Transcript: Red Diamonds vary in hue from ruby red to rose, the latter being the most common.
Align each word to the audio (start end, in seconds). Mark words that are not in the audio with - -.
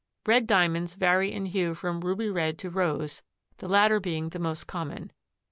Red 0.25 0.47
Diamonds 0.47 0.95
vary 0.95 1.31
in 1.31 1.45
hue 1.45 1.75
from 1.75 2.01
ruby 2.01 2.27
red 2.27 2.57
to 2.57 2.71
rose, 2.71 3.21
the 3.57 3.67
latter 3.67 3.99
being 3.99 4.29
the 4.29 4.39
most 4.39 4.65
common. 4.65 5.11